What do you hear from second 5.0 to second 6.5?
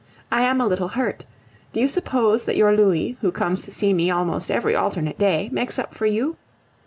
day, makes up for you?